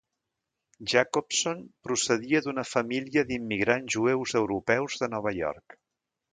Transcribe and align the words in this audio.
Jacobson 0.93 1.61
procedia 1.89 2.41
d'una 2.47 2.65
família 2.71 3.25
d'immigrants 3.29 3.97
jueus 3.99 4.37
europeus 4.43 5.01
de 5.05 5.15
Nova 5.17 5.39
York. 5.41 5.81